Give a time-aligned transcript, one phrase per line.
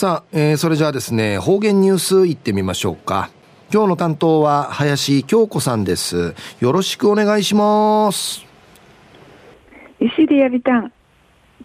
[0.00, 3.28] さあ、えー、それじゃあですね、方言ニュースいってみましょうか。
[3.70, 6.34] 今日の担当は林京子さんです。
[6.58, 8.42] よろしくお願いします。
[10.00, 10.92] 石リアビタン、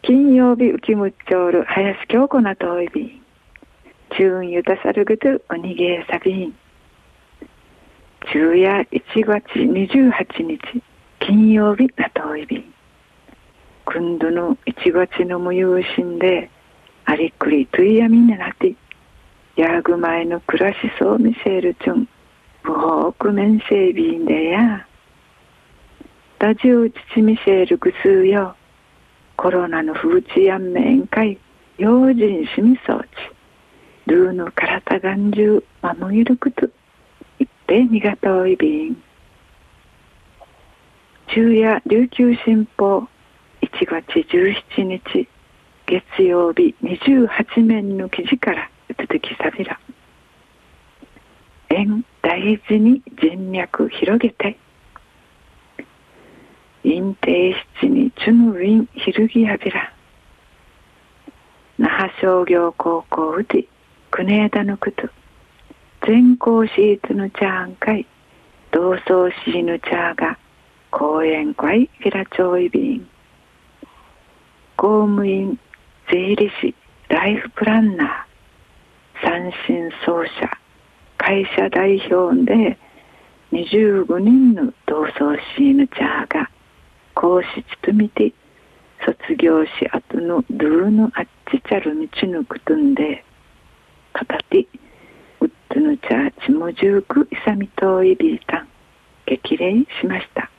[0.01, 3.21] 金曜日浮きむっちょる林京子なといび
[4.17, 6.53] 中ゆたさるぐとおにげさびん。
[8.33, 10.59] 昼夜1月28日、
[11.21, 12.73] 金曜日なといびん。
[13.85, 16.49] 今度の1月の無有心で、
[17.05, 18.75] ありっくりといやみんななって、
[19.55, 22.07] やぐ前の暮らしそう見せるちゅん、
[22.63, 24.85] 不法く面せいびんでや。
[26.39, 28.55] ラジオ父見せるぐすうよ、
[29.37, 31.37] コロナの風知やんめんかい、
[31.77, 33.07] 用心しみそうち、
[34.07, 36.65] ルーの体がんじゅう、まもぎるくと、
[37.39, 38.97] いっぺにがといびん。
[41.27, 43.07] 昼夜琉球新報。
[43.61, 44.05] 1月
[44.77, 45.27] 17日。
[45.87, 49.79] 月曜日28面の記事から続きさびら
[51.69, 54.57] 縁大事に人脈広げて。
[56.83, 59.91] 陰定七にチュヌウィンひるぎやびら
[61.79, 63.67] 那覇商業高校うち
[64.11, 65.09] 国枝のこと
[66.05, 68.05] 全校シーツのチャーン会。
[68.71, 70.37] 同窓シーのチャーが
[70.91, 73.07] 講演会ひらちょいびん
[74.75, 75.57] 公務員
[76.11, 76.75] 税理士
[77.09, 80.57] ライフプランナー三振奏者
[81.17, 82.77] 会社代表で
[83.51, 86.49] 25人の同窓シーヌチャーが
[87.13, 88.33] 講師つみて
[89.05, 93.23] 卒業し後のドゥーのあっちちゃる道のくとんで
[94.13, 94.59] 片手
[95.41, 98.67] ウッドのチャーチもじゅうくいさみといびいたん
[99.25, 100.51] 激励しました。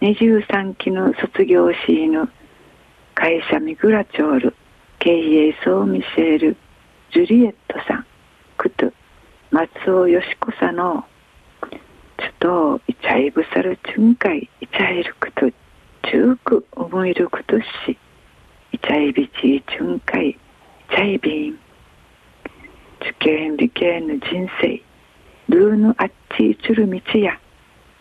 [0.00, 2.28] 23期の卒業シーヌ
[3.24, 4.54] 会社ミグラチョール
[4.98, 6.56] 経営総ミシェール
[7.10, 8.06] ジュリエットさん
[8.58, 8.92] クト
[9.50, 11.06] 松尾よしこさの
[12.18, 17.64] ちょっとイチャイブサルチュンカイイチャイルクトチューク思いることし
[18.72, 20.36] イチャイビチチュンカイイ
[20.90, 21.58] チャイビン
[23.00, 24.82] 受験理系の人生
[25.48, 27.40] ルーのあっちチュル道や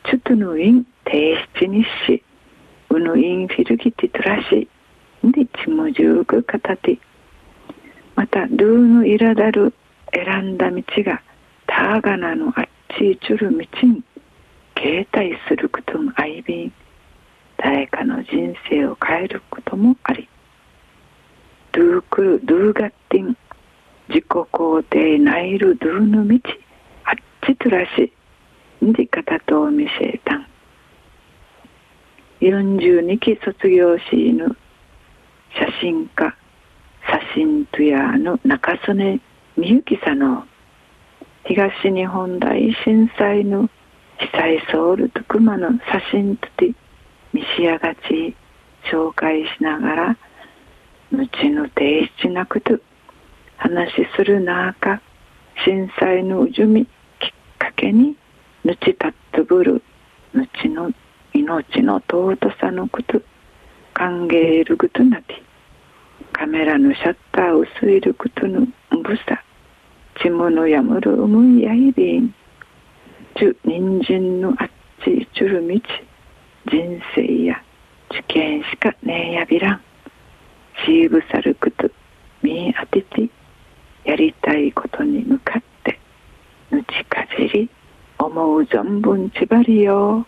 [0.04, 2.22] チュトヌイン提出にし
[2.90, 4.73] ウヌインフィルギティトラシでち
[5.70, 6.98] もじゅうく片手
[8.16, 9.74] またルーのいらだる
[10.14, 11.22] 選んだ道が
[11.68, 12.66] ターガナのあっ
[12.98, 13.58] ちいちゅる道
[13.88, 14.04] に
[14.78, 16.74] 携帯することもあいびん
[17.58, 20.28] 誰かの人生を変えることもあり。
[21.72, 23.38] ドゥークルドゥーガッティン
[24.10, 26.40] 自己肯定ないるドゥーの道
[27.06, 27.16] あっ
[27.48, 28.12] ちとらし
[28.86, 30.36] んじ方と見せた。
[30.36, 30.48] ん
[32.42, 34.56] 42期卒業しぬ
[35.56, 36.34] 写真家。
[37.06, 39.20] 写真とやの中曽根
[39.58, 40.46] 美幸さんの
[41.46, 43.70] 東日本大震災の
[44.18, 46.74] 被災ソウルと熊の写真とて
[47.34, 48.36] 見しやがち
[48.90, 50.18] 紹介しながら
[51.12, 52.80] 後の提出なくと
[53.58, 55.02] 話する中
[55.66, 56.92] 震災のうじみきっ
[57.60, 58.16] かけに
[58.64, 59.84] ぬちたっとぶる
[60.34, 60.92] 後の
[61.34, 63.22] 命の尊さのこと。
[64.04, 65.42] 歓迎ることなて
[66.34, 68.68] カメラのシャッターを吸えることの
[69.02, 69.42] ぶさ
[70.22, 72.36] ちものやむるうむいやいびん
[73.40, 74.70] ちゅ人参のあっ
[75.06, 75.80] ちちゅる道
[76.70, 77.64] 人生や
[78.12, 79.82] 受験しかねえやびらん
[80.86, 81.90] しぶさること
[82.42, 83.30] みあてて
[84.04, 85.98] やりたいことに向かって
[86.72, 87.70] ぬちかじり
[88.20, 90.28] 思う存分ちばりよ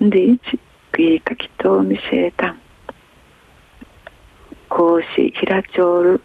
[0.00, 0.60] んでいち
[0.92, 2.60] くいかきとみせえたん。
[4.78, 6.20] 講師平町る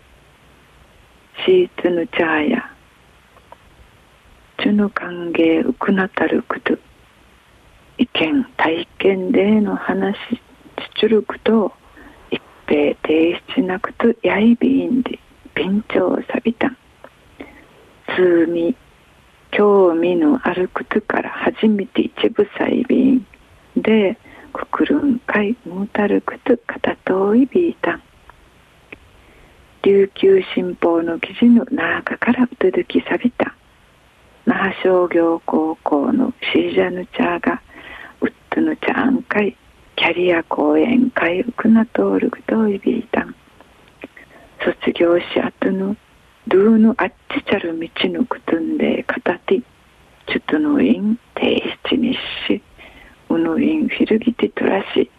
[1.43, 2.71] シーツヌチャーヤ
[4.59, 6.77] チュヌ歓迎ウクナタルクト
[7.97, 11.73] 意見体験での話ちちゅるくと
[12.29, 15.17] 一平提出なくとやいびんで
[15.55, 16.77] 便長さびたん。
[18.15, 18.75] 通み
[19.49, 23.25] 興味のあることから初めて一部細便
[23.75, 24.15] で
[24.53, 28.02] くくるんかいむたること片遠いビータン
[29.83, 33.53] 琉球新報の記事の中から続きさびた。
[34.45, 37.61] 那覇商業高校のシージャヌチャーが
[38.21, 39.57] ウッドのチャーン会
[39.97, 43.35] キャリア講演会ウクナトールグトイビータン
[44.63, 45.97] 卒業し後の
[46.47, 49.63] ドゥーのあっちちゃる道のくとんで片手ちょ
[50.37, 52.13] っとのイン提出に
[52.47, 52.61] し
[53.27, 55.11] うのインフィルギティトラシ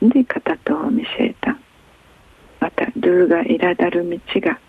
[0.00, 1.61] で片とを見せたまた。
[3.02, 4.60] ドゥがいらだる道が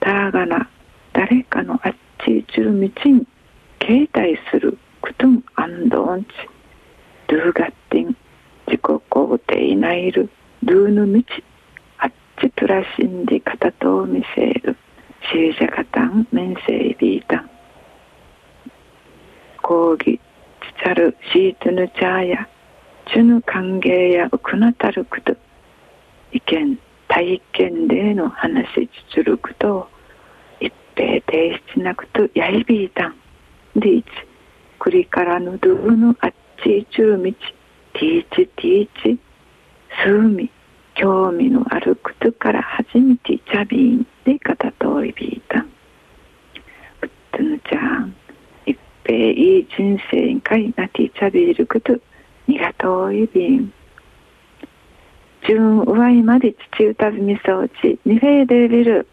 [0.00, 0.70] たがな
[1.12, 1.94] 誰かのあっ
[2.24, 3.26] ちいちる道に
[3.82, 6.28] 携帯するくとんあんどんち
[7.28, 8.16] ドゥガッティン
[8.66, 10.30] 自己肯定ないる
[10.62, 11.22] ドゥの道
[11.98, 14.78] あっちプラシンディカタと見せる
[15.30, 17.50] シージャカタンメンセイビータン
[19.62, 20.20] 講義チ
[20.82, 22.48] チャルシートヌチャーヤ
[23.08, 25.36] チュヌ歓迎やウクナタルクト
[26.32, 26.78] 意見
[27.14, 28.66] 体験での話
[29.14, 29.88] 実力と
[30.58, 33.14] 一平提出なくとやいびいたん
[33.76, 34.06] でいち
[34.80, 36.32] くりからぬどうぬあっ
[36.64, 37.38] ちいちゅうみち
[37.92, 39.20] ティーチティーチ
[40.02, 40.50] すうみ
[40.96, 45.60] 興味のあることから初めてチャビンで片といびいた。
[45.60, 45.66] ん
[47.02, 48.16] うっとぬちゃん
[48.66, 51.96] 一平いい人生かいなティチャビールこと
[52.48, 53.72] にがといびん。
[55.46, 59.06] 順上いまで父歌びみ装置二平デービル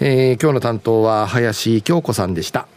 [0.00, 2.68] えー、今日の担当は林京子さんでした。